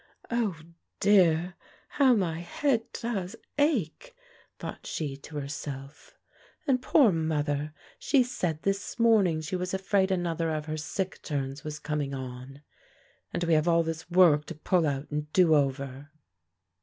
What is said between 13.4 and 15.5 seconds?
we have all this work to pull out and